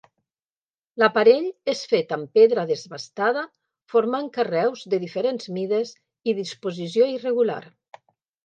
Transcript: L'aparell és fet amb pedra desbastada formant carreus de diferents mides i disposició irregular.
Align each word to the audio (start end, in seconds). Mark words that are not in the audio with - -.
L'aparell 1.01 1.43
és 1.73 1.83
fet 1.91 2.15
amb 2.17 2.31
pedra 2.39 2.63
desbastada 2.71 3.43
formant 3.95 4.31
carreus 4.39 4.89
de 4.95 5.01
diferents 5.07 5.53
mides 5.59 5.93
i 6.33 6.39
disposició 6.43 7.13
irregular. 7.19 7.63